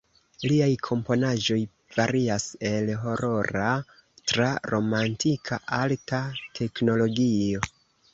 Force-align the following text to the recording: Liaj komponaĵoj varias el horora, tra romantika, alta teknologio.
Liaj 0.49 0.67
komponaĵoj 0.85 1.57
varias 1.97 2.45
el 2.69 2.89
horora, 3.03 3.67
tra 4.31 4.47
romantika, 4.71 5.61
alta 5.81 6.23
teknologio. 6.61 7.63